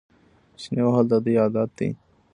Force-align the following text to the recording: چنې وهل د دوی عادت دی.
چنې 0.61 0.79
وهل 0.85 1.05
د 1.09 1.13
دوی 1.23 1.35
عادت 1.41 1.69
دی. 1.77 1.89